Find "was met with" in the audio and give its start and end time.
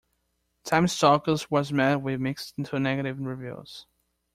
1.51-2.19